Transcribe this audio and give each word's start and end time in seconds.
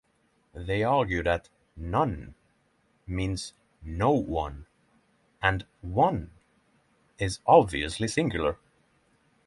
They 0.55 0.81
argue 0.83 1.21
that 1.21 1.47
"none" 1.75 2.33
means 3.05 3.53
"no 3.83 4.09
one", 4.13 4.65
and 5.43 5.63
"one" 5.81 6.31
is 7.19 7.37
obviously 7.45 8.07
singular. 8.07 8.57